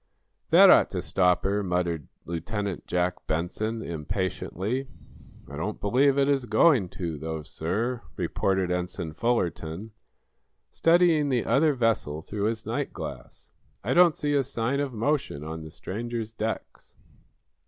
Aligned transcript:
"That 0.49 0.71
ought 0.71 0.89
to 0.89 1.01
stop 1.03 1.43
her!" 1.43 1.61
muttered 1.61 2.07
Lieutenant 2.25 2.87
Jack 2.87 3.27
Benson, 3.27 3.83
impatiently. 3.83 4.87
"I 5.47 5.55
don't 5.57 5.79
believe 5.79 6.17
it 6.17 6.27
is 6.27 6.47
going 6.47 6.89
to, 6.97 7.19
though, 7.19 7.43
sir," 7.43 8.01
reported 8.15 8.71
Ensign 8.71 9.13
Fullerton, 9.13 9.91
studying 10.71 11.29
the 11.29 11.45
other 11.45 11.73
vessel 11.75 12.23
through 12.23 12.45
his 12.45 12.65
night 12.65 12.91
glass. 12.93 13.51
"I 13.83 13.93
don't 13.93 14.17
see 14.17 14.33
a 14.33 14.41
sign 14.41 14.79
of 14.79 14.91
motion 14.91 15.43
on 15.43 15.61
the 15.61 15.69
stranger's 15.69 16.33
decks." 16.33 16.95